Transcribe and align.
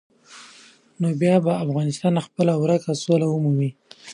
نو 0.99 1.07
بیا 1.21 1.35
به 1.45 1.51
افغانستان 1.65 2.13
خپله 2.25 2.53
ورکه 2.57 2.91
سوله 3.03 3.25
ومومي. 3.29 3.69